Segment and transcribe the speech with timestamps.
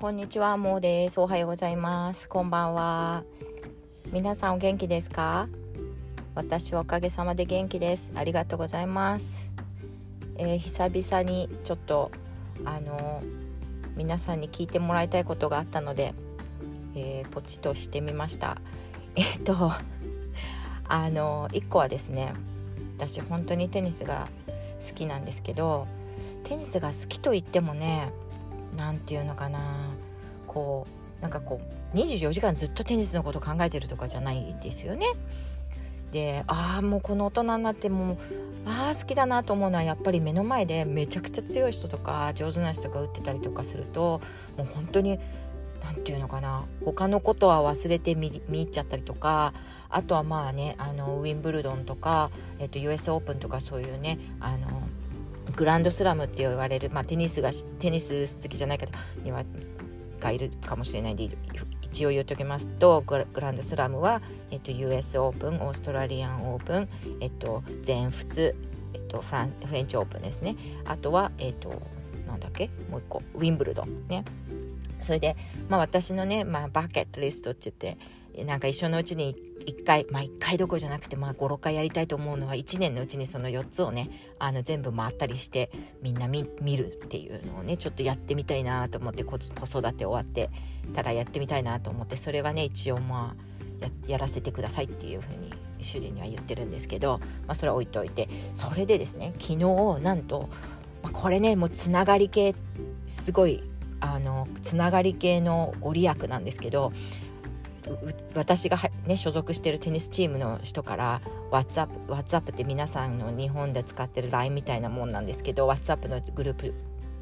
[0.00, 1.20] こんにちは、もうです。
[1.20, 2.26] おはようございます。
[2.26, 3.22] こんばんは。
[4.10, 5.46] 皆さんお元気ですか？
[6.34, 8.10] 私はおかげさまで元気です。
[8.14, 9.52] ありがとうございます。
[10.38, 12.10] えー、久々にちょっと
[12.64, 13.22] あの
[13.94, 16.14] 皆さんに聞いてもらいたいことがあったので、
[16.94, 18.56] えー、ポチとしてみました。
[19.16, 19.70] えっ、と
[20.88, 22.32] あの1個はですね
[22.96, 24.28] 私本当にテニスが
[24.78, 25.86] 好きなんですけど
[26.44, 28.10] テニスが好きと言ってもね
[28.76, 29.60] 何て言うのかな
[30.46, 30.86] こ
[31.18, 31.60] うなんかこ
[31.94, 35.06] う24時間ずっとテニスのこと考えてるとかじゃないですよね。
[36.12, 38.18] でああもうこの大人になってもう
[38.66, 44.20] ああ好きだなと思うのはやっぱり目の前でめちゃくちゃ強い人とか上手な人が打ってたりとかすると
[44.56, 45.20] もう本当に
[45.84, 49.54] 何て言うのかな他のことは忘れて見見入っちゃったりとか
[49.88, 54.82] あとはまあねあのウィンブルドンとか、えっと、US オープンとかそういうねあの
[55.56, 58.90] グランドスラムって言われる、まあ、テニスがテニス好きじゃない方
[59.22, 59.44] には
[60.20, 61.28] がいるかもしれないで
[61.82, 64.20] 一応言っておきますとグランドスラムは、
[64.50, 66.88] えっと、US オープンオーストラリアンオープン、
[67.20, 68.54] えっと、全仏、
[68.92, 70.56] えっと、フランフレンチオープンですね。
[70.84, 71.70] あとは、えっと、
[72.26, 72.70] なんだっけ？
[72.90, 74.24] もう一個ウィンブルドンね。
[75.02, 75.36] それで、
[75.68, 77.96] まあ、私のね、まあ、バケットリストって言っ
[78.36, 79.34] てなんか一緒のうちに
[79.70, 85.70] 1回まあ1回どころじゃなくてまあ56回やりたいと思うのは1年のうちにその4つをねあの全部回ったりして
[86.02, 86.44] みんな見
[86.76, 89.52] るっていうのをねちょっとやってみたいなと思って子育
[89.92, 90.50] て終わって
[90.94, 93.50] たらやってみたいなと思ってそれはね一応まあ
[94.06, 100.48] やらせてくださいっていうふうに主人には言ってるんですけど、まあ、それは置いといてそれでですね昨日なんと、
[101.02, 102.54] まあ、これねもうつながり系
[103.08, 103.62] すごい
[104.00, 106.92] あのつながり系のご利益なんですけど
[108.34, 116.74] 私がね所属してるテニスチームの人から WhatsApp, WhatsApp って皆さんの日本で使ってる LINE みたいなもんなんですけど WhatsApp のグループ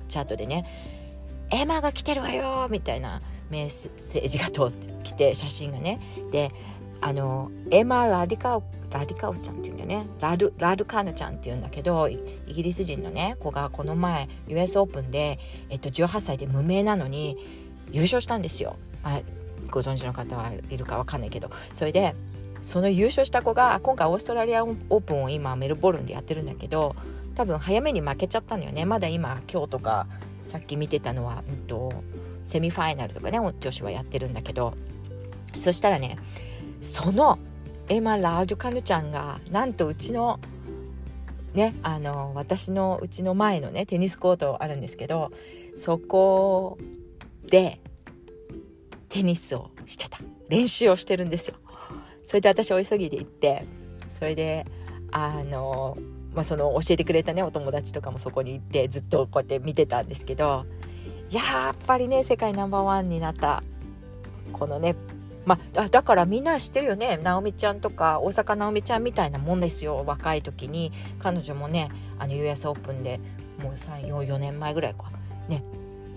[0.08, 0.64] チャットでね
[1.50, 6.00] 「エマが来てるわよ!」みたいなメッセージが通ってきて写真がね
[6.32, 6.50] で
[7.00, 15.38] あのエマ・ラディカウラディカウちゃんっていうんだよねラドラドカーヌちゃんっていうんだけどイギリス人のね子がこの前 US オープンで、
[15.68, 17.36] えっと、18歳で無名なのに
[17.90, 18.76] 優勝したんですよ。
[19.70, 22.14] ご存知の方はいるか分かんないけどそれで
[22.62, 26.96] その優勝した子が今回オーストラリアオープンを今メルボルンでやってるんだけど
[27.34, 28.84] 多分早めに負けちゃったのよね。
[28.84, 30.08] まだ今今日とか
[30.46, 31.92] さっき見てたのは、うんと、
[32.44, 34.74] セミファイナルとかね女子はやってるんだけど。
[35.54, 36.18] そしたらね
[36.80, 37.38] その
[37.88, 40.38] エマ・ラージュカヌちゃんがなんとうちの
[41.54, 45.32] ねあの私のうちの前のねテニスコートあるんですけど
[45.76, 46.78] そこ
[47.46, 47.80] で
[49.08, 50.18] テニスをしてた。
[50.48, 51.56] 練習をしてるんですよ。
[52.28, 53.64] それで私お急ぎで行って
[54.10, 54.66] それで
[55.12, 55.96] あの、
[56.34, 60.66] まあ、その教えてくれたねお友達とかもそこに行ってずっとこうやって見てたんですけど
[61.30, 63.62] やっぱりね世界ナンバーワンになった
[64.52, 64.94] このね
[65.46, 70.92] まあ、だからみんな知ってるよね直美ちゃんとか大坂なおみちゃんみたいなもんですよ若い時に。
[71.18, 71.88] 彼女もね
[72.18, 73.18] あの US オープンで
[73.62, 75.04] もう34年前ぐらいか。
[75.48, 75.64] ね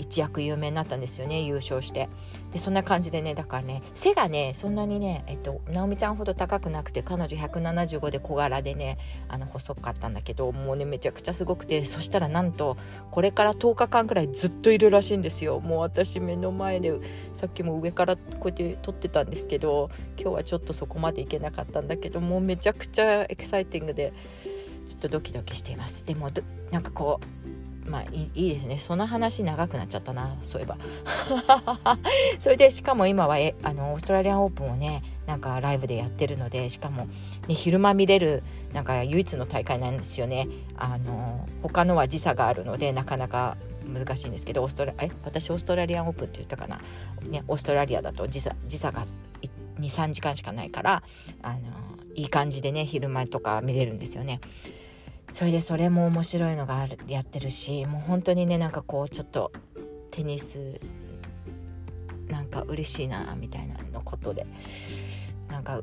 [0.01, 2.09] 一躍有名になったんですよね優勝して。
[2.51, 8.97] でそんな感じでねだからね背がねそんなにねえっと直美ちゃんほど高くなくて彼女175で小柄でね
[9.29, 12.75] あの細かったんだけどもうねめちゃくちゃすごくてそしたらなんと
[13.09, 15.59] これから10日間くらいずっといるらしいんですよ。
[15.61, 16.93] もう私目の前で
[17.33, 24.13] さっきも上からこうやって撮ってたんですけど今日はちょっとそこまで行けなかったんだけどもうめちゃくちゃエキサイティングで
[24.87, 26.03] ちょっとドキドキしています。
[26.05, 26.29] でも
[26.71, 28.77] なんかこうまあいいですね。
[28.77, 30.35] その話長くなっちゃったな。
[30.43, 30.77] そういえば。
[32.39, 37.07] それでしかも今はえあのオーストラリアンオープンをねなんかライブでやってるのでしかも、
[37.47, 38.43] ね、昼間見れる
[38.73, 40.47] なんか唯一の大会なんですよね。
[40.77, 46.79] あの他のは時差があるのでなかなか難しいんですけどオーストラえ私オーストラリアンオープンって言ったかな、
[47.29, 49.05] ね、オーストラリアだと時差時差が
[49.79, 51.03] 23時間しかないから
[51.41, 51.57] あの
[52.15, 54.39] いい感じでね昼間とか見れるんですよね。
[55.31, 59.51] それでそれも面白いのがあるやってるしもう本当にねなんかこうちょっと
[60.11, 60.79] テニス
[62.27, 64.45] なんか嬉しいなみたいなのことで
[65.49, 65.81] なんか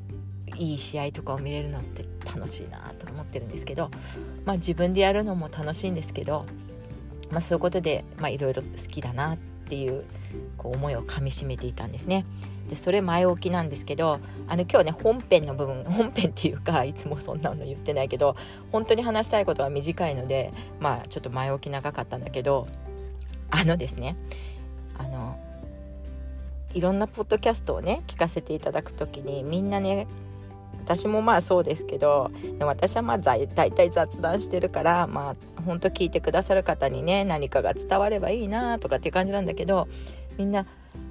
[0.57, 3.91] いい試合とかを見れるのって楽しいなと思ってるんですけど
[4.45, 6.45] まあ自分でやるのも楽しいんですけど、
[7.31, 9.39] まあ、そういうことでいろいろ好きだなっ
[9.69, 10.05] ていう
[10.57, 12.25] こう思いをかみしめていたんですね。
[12.69, 18.37] でそれ前置きなんですけどあの今日ね本編の部分 本編っていうかいつもそんなの言ってないけど
[18.73, 22.67] 本当に話したいことは短いのでまあちょっと前置き長かったんだけど
[23.51, 24.17] あのですね
[24.99, 25.39] あの
[26.75, 30.07] いろんなポッドキャストをね聞かせていただく時にみんなね
[30.85, 32.31] 私もまあそうですけど
[32.61, 39.89] 私はまあ大体雑談してるからまあ本当聞いてくださる方にね何かが伝わればいいなとかっていう感じなんだけど
[40.39, 40.67] みんな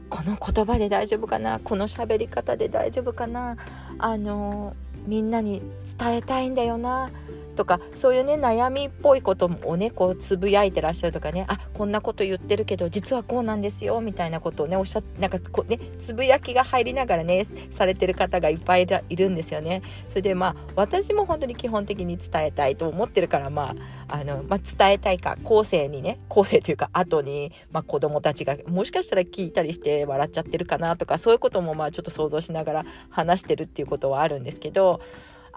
[0.10, 1.60] この言葉で大丈夫かな？
[1.60, 3.58] この喋り方で大丈夫かな？
[4.00, 4.76] あの
[5.06, 5.62] みんなに
[5.98, 7.10] 伝えたいんだよな。
[7.58, 19.82] とかそういうね悩みっぽいことをねこうつぶやいてらっしゃるとかねあこんなこと言ってるけど実はこうなんですよみたいなことをねおっしゃなんかこうねつぶやきが入りながらねされてる方がいっぱいいるんですよね。
[20.08, 23.76] それでまあ私も本当に基本的に伝えたいと思ってるからま
[24.08, 35.02] ああの、まあ、伝えたいか後世にね後世というか後に、まあ、子供たちがもしかしたら聞いたりして笑っちゃってるかなとかそういうこともまあちょっと想像しながら話してるっていうことはあるんですけど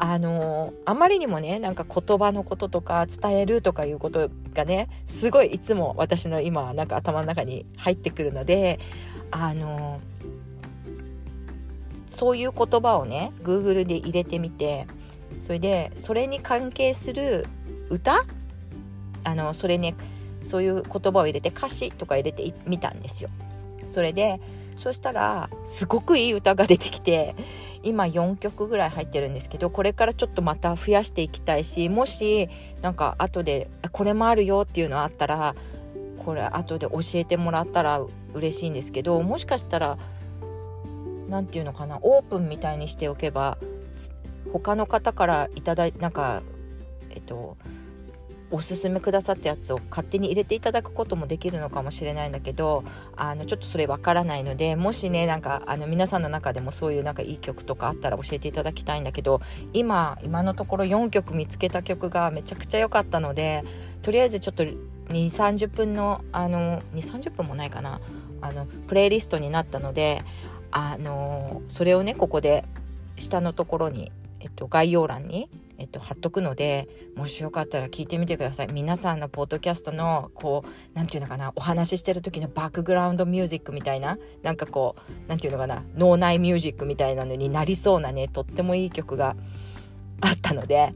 [0.02, 8.80] あのあまりにもねなんか言葉のこととか伝えるとかいうことがねすごいいつも私の今なんか頭の中に入ってくるので
[9.30, 10.00] あの
[12.08, 14.86] そういう言葉をね Google で入れてみて
[15.38, 17.46] それでそれに関係する
[17.90, 18.24] 歌
[19.24, 19.94] あのそれね
[20.42, 23.28] そういう言葉を入れて歌詞とか入れてみたんですよ。
[23.86, 24.40] それで
[24.78, 27.36] そしたらすごくいい歌が出てきて
[27.82, 32.48] 今4曲ぐらい入ってるんですけどこれからちょっとまた増やしていきたいしもし
[32.82, 35.54] なんか後でこれもあるよっていうのあったら
[36.18, 38.02] これ後で教えてもらったら
[38.34, 39.98] 嬉しいんですけどもしかしたら
[41.28, 43.56] 何て言うのかなオープンみたいにしておけば
[44.52, 46.42] 他の方からいただいなんか
[47.10, 47.56] えっと
[48.50, 52.84] おすすめくださったやつを勝手に入れていただくこともできるのかもしれないんだけど
[53.16, 59.40] あのちょっとそれわからないのでもしねなんかあの皆さんの中でもそういうなんかいい曲とかあったら教えていただきたいんだけど
[59.72, 63.64] 今今のところ4曲見つけた曲がめちゃくちゃ良かったので
[64.02, 64.76] とりあえずちょっと2
[65.10, 68.00] 3 0分のあの2 3 0分もないかな
[68.40, 70.22] あのプレイリストになったので
[70.70, 72.64] あのそれをねここで
[73.16, 74.10] 下のところに、
[74.40, 75.48] えっと、概要欄に
[75.80, 78.68] えっと、貼っとくのでもしよかったら聞いてみてください。
[78.70, 89.36] 皆さんのポッドキャストのこう何て言うのかなお話ししてる時のバックグラウンドミュージックみたいななんかこう何て言うのかな脳内ミュージックみたいなのになりそうなねとってもいい曲が
[90.20, 90.92] あったので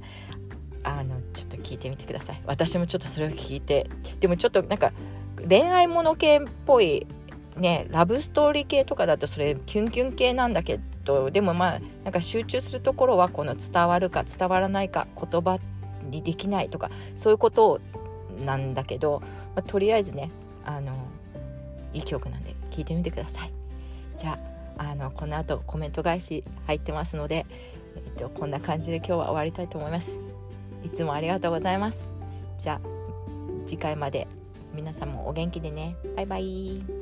[0.82, 2.42] あのちょっと聞いてみてください。
[2.44, 3.88] 私もちょっとそれを聞いて
[4.20, 4.92] でもちょっとなんか
[5.48, 7.06] 恋愛もの系っぽい
[7.56, 15.58] ねラブストーリー系とかだとそれキュンキュン系なんだけどでもまあなんか集中するところはこの伝わるか伝わらないか言葉
[16.10, 17.80] にできないとかそういうこと
[18.44, 19.28] なんだけど、ま
[19.60, 20.30] あ、とりあえずね
[20.64, 20.92] あの
[21.92, 23.52] いい曲なんで聞いてみてください。
[24.16, 24.38] じゃ
[24.78, 27.46] ああのこの後コメント返し入ってますので、
[27.94, 30.18] えっと、こんな感じで今日は終わりたいと思います。
[30.84, 32.04] いつもありがとうございます。
[32.58, 32.88] じゃあ
[33.66, 34.26] 次回まで
[34.74, 35.96] 皆さんもお元気でね。
[36.16, 36.93] バイバイ。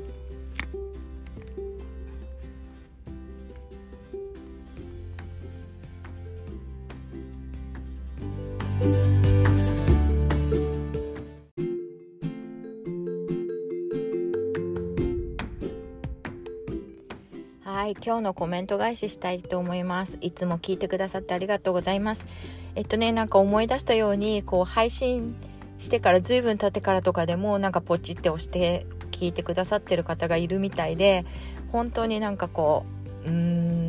[17.65, 20.17] はい、今日のコメント返ししたいと思います。
[20.21, 22.27] いつも聞いてくださってありがとうございます。
[22.75, 25.35] えっとね、なんか思い出したように、こう配信
[25.79, 31.25] してから随分経ってからとかでもなんかポチって押して聞いてくださってる方がいるみたいで、
[31.73, 32.85] 本当になんかこ
[33.25, 33.82] う、うーん、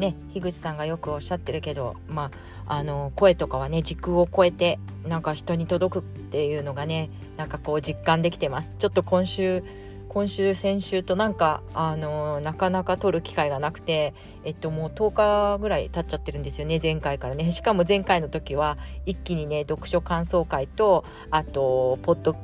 [0.00, 2.30] ね、樋口さんがよくおっしゃってるけど、ま
[2.66, 8.74] あ、あの声とかはね時空を超えてなんか人に届くっていうのがねなんかこう実感できてます。
[8.78, 9.62] ちょっと今週
[10.08, 17.52] 今週先週となんかあのなかなか撮る機会がなくてえっともう10日ぐらい経っちゃってるんですよね前回からね。
[17.52, 22.34] しかも前回の時は一気にね読書感想会とあとポッド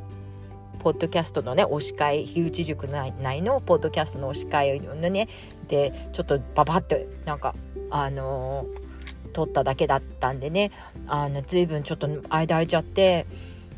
[0.84, 5.28] ポッドキャストのね推し会樋口塾内のポッドキャストの推し会のね
[5.66, 7.54] でちょっとババッてなんか
[7.90, 10.72] あのー、撮っただけだったんでね
[11.06, 13.26] あの随分ちょっと間空いちゃって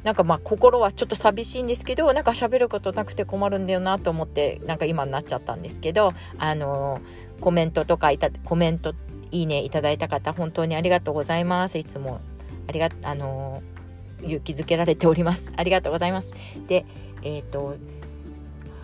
[0.03, 8.95] なんかまあ心はちょっと寂しいんですけどなんか喋ることなくて困るんだよなと思ってなんか今になっちゃったんですけどあのー、コメントとかいたコメント
[9.31, 11.79] いいねいただいた方本当にありがとうございます。
[11.79, 12.21] いつも
[12.69, 13.86] ありがあのー、
[14.27, 15.53] 勇気づけられております。
[15.57, 16.35] ありがとうございます。
[16.67, 16.85] で
[17.23, 17.77] えっ、と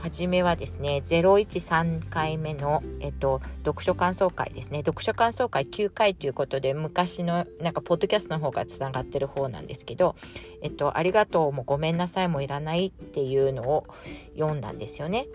[0.02, 4.82] 初めはですね013回目の、えっと、読書感想会ですね。
[4.84, 10.16] 読書感想会9回ということで昔のなんかポッドキャストの方がつながってる方なんですけど
[10.60, 13.86] 「えっと、ありがとう」も「ごめんなさい」もいらないっていうのを
[14.34, 15.26] 読んだんですよね。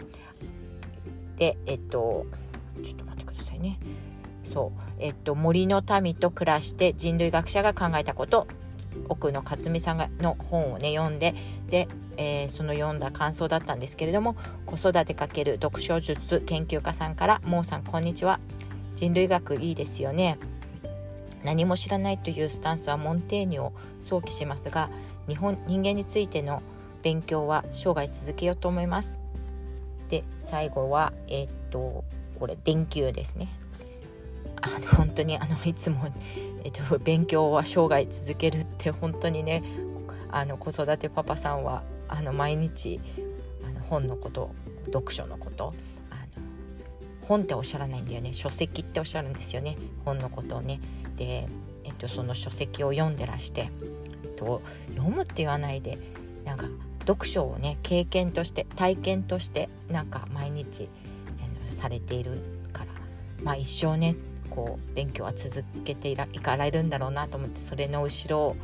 [1.37, 2.25] でえっと
[2.83, 3.79] ちょっと待ってくださいね。
[4.43, 4.81] そう。
[4.99, 8.47] えっと森の民と暮らして人類学者が考えたこと。
[9.09, 11.35] 奥野克美さんがの本をね読んで
[11.69, 18.39] で、えー、その読んだ感想だったんですけれども子育て×読書術研究家さんから「もうさんこんにちは。
[18.95, 20.37] 人類学いいですよね」
[21.43, 24.89] 何も知らないというスタンスはモンテーニュを想起しますが
[25.27, 26.61] 日本人間についての
[27.03, 29.21] 勉強は生涯続けようと思います。
[30.09, 32.03] で最後はえっと
[32.39, 33.49] これ電球ですね。
[34.75, 36.07] あの本当にあのいつも、
[36.63, 39.63] えっと、勉強は生涯続けるって本当にね
[40.29, 42.99] あの子育てパパさんはあの毎日
[43.65, 44.53] あの本のこと
[44.85, 45.73] 読書のこと
[47.27, 48.33] 本っておっしゃらないんだよね。
[48.33, 49.77] 書籍っておっしゃるんですよね。
[50.05, 50.79] 本のことをね。
[51.17, 51.47] で、
[51.83, 53.69] えっと、その書籍を読んでらして、
[54.23, 54.61] えっと、
[54.95, 55.97] 読むって言わないで
[56.45, 56.67] なんか
[57.01, 60.89] 読書をね経験として体験としてなんか毎日
[61.65, 62.91] されているから。
[63.43, 64.15] まあ一生ね
[64.49, 68.55] こう勉強は続けていらいかれるんだろうなと思ってそれの後ろを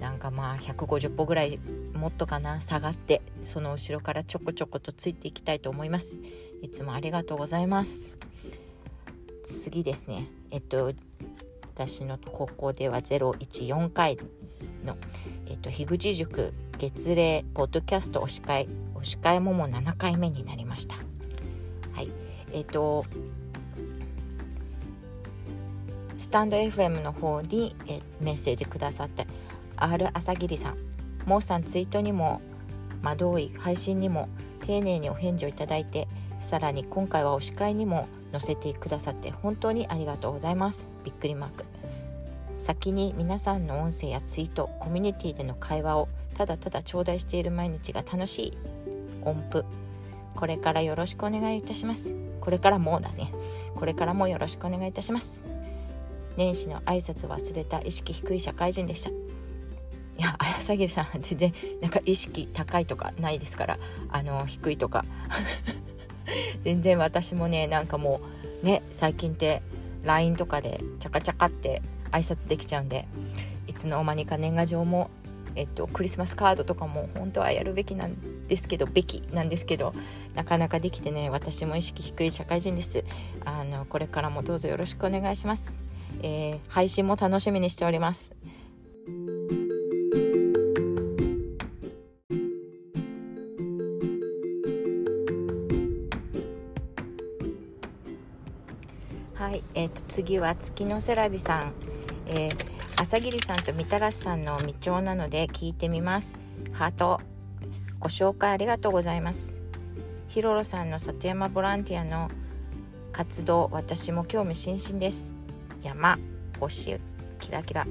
[0.00, 1.58] なんかまあ150歩ぐらい
[1.94, 6.20] もっとかな下がってその後ろからちょこちょことついていきたいと思います。
[6.62, 8.16] いつもありがとうございます。
[9.44, 10.28] 次ですね。
[10.50, 10.92] えっと
[11.74, 14.18] 私の高校では014回
[14.84, 14.96] の、
[15.46, 20.96] えっと、樋口塾月齢ポッドキャストお司会お司会もも7回目になりました。
[21.92, 22.10] はい。
[22.52, 23.04] えっと
[26.18, 29.26] スタンド FM の方にえメッセージくださって
[29.76, 30.76] R 朝霧さん。
[31.26, 32.40] モーさんツイートにも
[33.02, 34.28] 惑い配信にも
[34.66, 36.08] 丁寧にお返事をいただいて
[36.40, 40.86] さらに今回はお司会にも載せてくださって本当にありがとうございます。
[41.04, 41.64] びっくりマーク。
[42.56, 48.58] 先に皆さんの音声やツイートコミュニティでの会話をただただ頂戴している毎日が楽しい。
[49.24, 49.64] 音符。
[50.34, 52.12] これからよろしくお願いいたします。
[52.40, 53.32] これからもだね。
[53.76, 55.44] これからもよろしくお願いいたします。
[56.38, 59.10] 年始の挨拶忘れた意識低い社会人でした。
[59.10, 59.12] い
[60.18, 63.78] や荒ぎさん全然なんか意識高いとかないですから
[64.08, 65.04] あの低いとか。
[66.62, 68.20] 全然私もねなんかも
[68.62, 69.62] うね最近って
[70.04, 73.08] LINE とかでチャカチャカって挨拶できちゃうんで
[73.66, 75.10] いつの間にか年賀状も、
[75.56, 79.94] えっと、クリスマスカードとかも本当はやるべきなんですけどべきなんですけど
[80.34, 83.04] なかなかできてね私も意識低い社会人です。
[83.44, 85.87] あのこれからもどうぞよろしくお願いします、
[86.22, 88.32] えー、配信も楽しみにしております。
[99.34, 101.72] はい、えーと、次は月のセラビさん、
[102.26, 102.50] えー、
[103.00, 106.36] 朝霧さんとみたらしさんの未調なので聞いてみます。
[106.72, 107.20] ハート
[108.00, 109.60] ご紹介ありがとうございます。
[110.28, 112.28] ひろろさんの里山ボランティアの
[113.12, 115.37] 活動私も興味津々です。
[115.82, 116.18] 山
[116.58, 116.98] 星
[117.38, 117.86] キラキラ。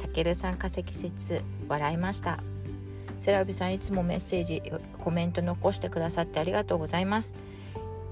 [0.00, 2.42] たけるさん化石説笑いました。
[3.18, 4.62] セラビさんいつもメッセージ
[4.98, 7.36] コメント残してくださってありがとうございます。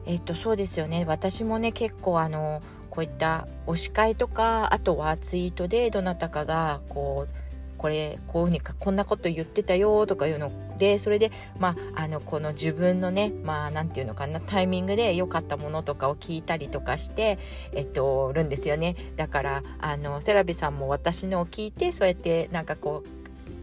[0.06, 1.04] えっとそうですよね。
[1.06, 17.38] 私もね結構あのこういった推し会とかあとはツイートでどなたかがこうこれこういうふうにこんなこと言ってたよとかいうのでそれでまああのこの自分のねまあなんていうのかなタイミングで良かったものとかを聞いたりとかして
[17.72, 18.94] えっとるんですよね。
[19.16, 23.18] だからあのセラビさんも私のを聞いてそうやってなんかこう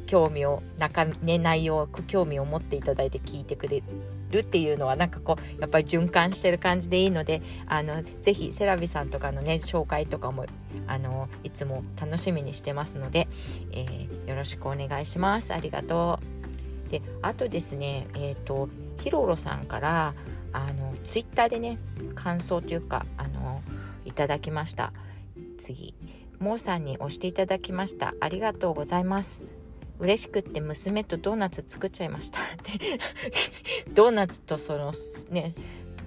[0.05, 3.81] 興味を中ね内容興味を持っていただいて聞いてくれ
[4.31, 10.45] るっていうのはなんかこうやっぱり循環してる感じでいいのであのぜひセラビさんとかのね紹介とかも
[10.87, 13.27] あのいつも楽しみにしてますので、
[13.71, 15.53] えー、よろしくお願いします。
[15.53, 16.34] ありがとう。
[16.89, 20.13] であとですねえっ、ー、とヒロロさんから
[20.53, 21.77] あのツイッターでね
[22.13, 23.61] 感想というかあの
[24.05, 24.93] いただきました。
[25.57, 25.93] 次
[26.39, 28.13] モーさんに押していただきました。
[28.19, 29.43] ありがとうございます。
[29.99, 32.39] 嬉しくって娘とドーナツ作っちゃいました。
[33.93, 34.93] ドーナツとその
[35.29, 35.53] ね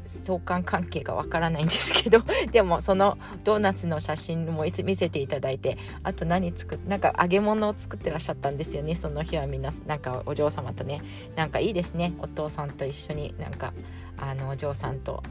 [0.08, 8.96] 相関関係がわからないんですけど でもそのドーナツの写真も見せていただいてあと何作っなんか揚げ物を作ってらっしゃったんですよね。
[8.96, 11.02] その日はみんななんかお嬢様とね
[11.36, 12.12] なんかいいですね。
[12.18, 13.72] お父さんと一緒になんか
[14.16, 15.22] あのお嬢さんと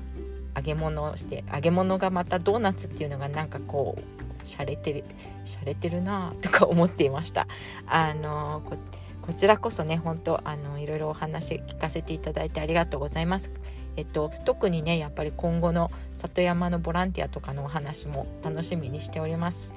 [0.55, 5.03] 揚げ物をして揚げ物がまたドーナツっていうのがなんかこう洒落てる
[5.45, 7.47] 洒落てるなとか思っていました。
[7.87, 8.75] あのこ
[9.21, 13.51] こちらこそね本当あのいろいろお話聞かせていただいてありがとうございます。
[13.97, 19.73] えっと特にねやっぱり今後の里山のボランティアとかのお話も楽しみにしております。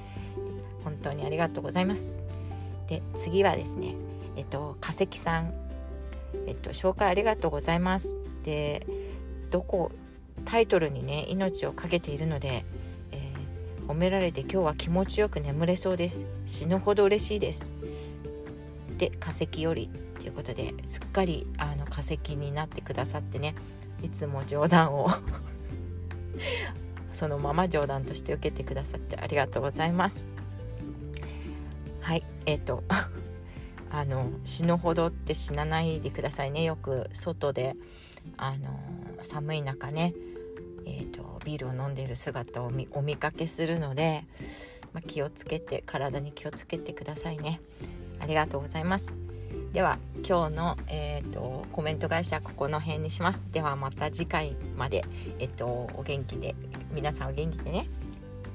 [0.85, 2.23] 本当にありがとうございます。
[2.87, 3.95] で次はですね
[4.37, 5.53] えっと化石さん。
[6.47, 8.17] えっと紹介ありがとうございます。
[8.45, 8.87] で
[9.51, 9.91] どこ
[10.45, 12.65] タイトルにね命を懸けているので
[13.13, 13.33] え
[13.89, 16.27] 褒められて今日は気持ちよく眠れそうです。
[16.47, 17.73] 死ぬほど嬉しいです。
[18.99, 23.55] で化石よりということですっかりあの化石になってくださってね
[24.03, 25.11] いつも冗談を。
[27.13, 30.27] そのまま冗談として受けてくださってありがとうございます。
[32.01, 32.83] はいえっ、ー、と
[33.91, 36.63] あの死ぬほどって死なないでくださいね。
[36.63, 37.77] よく外で
[38.37, 38.81] あの
[39.23, 40.15] 寒い中ね、
[40.87, 44.25] えーと、ビールを飲んでいる姿をお見かけするので、
[44.93, 47.61] まあ、気をつけて体に気をつけてくださいね。
[48.21, 49.30] ありがとうございます。
[49.73, 53.45] では今日の、えーと、コメント会社ここの辺にします。
[53.53, 55.05] ではまた次回まで、
[55.39, 56.57] えーとお元気で
[56.93, 57.87] 皆さんお元気でね。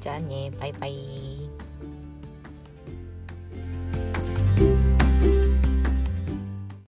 [0.02, 1.50] じゃあねバイバイ。